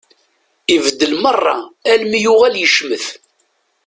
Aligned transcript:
Ibeddel 0.75 1.13
merra 1.23 1.55
almi 1.91 2.19
yuɣal 2.23 2.55
yecmet. 2.61 3.05